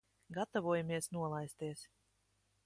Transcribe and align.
Gatavojamies 0.37 1.11
nolaisties. 1.17 1.87